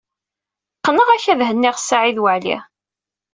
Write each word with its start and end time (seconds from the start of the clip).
Qqneɣ-ak 0.77 1.23
ad 1.31 1.41
henniɣ 1.49 1.75
Saɛid 1.79 2.17
Waɛli. 2.23 2.57